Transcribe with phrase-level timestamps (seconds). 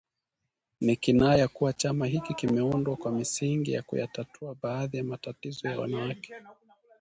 [0.81, 6.33] Ni kinaya kuwa chama hiki kimeundwa kwa misingi ya kuyatatua baadhi ya matatizo ya wanawake